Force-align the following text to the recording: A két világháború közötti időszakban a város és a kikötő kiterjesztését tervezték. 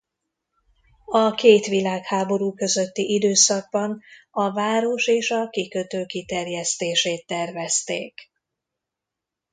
A 1.05 1.31
két 1.31 1.65
világháború 1.65 2.53
közötti 2.53 3.13
időszakban 3.13 4.01
a 4.31 4.51
város 4.51 5.07
és 5.07 5.31
a 5.31 5.49
kikötő 5.49 6.05
kiterjesztését 6.05 7.25
tervezték. 7.27 8.31